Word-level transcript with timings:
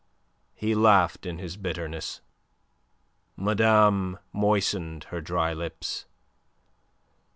He 0.55 0.73
laughed 0.73 1.27
in 1.27 1.37
his 1.37 1.57
bitterness. 1.57 2.21
Madame 3.37 4.17
moistened 4.33 5.03
her 5.09 5.21
dry 5.21 5.53
lips. 5.53 6.05